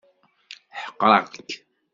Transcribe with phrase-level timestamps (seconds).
[0.81, 1.33] Ḥeqreɣ-k.